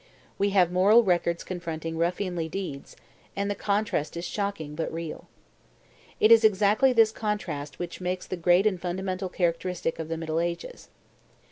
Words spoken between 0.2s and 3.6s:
We have moral records confronting ruffianly deeds; and the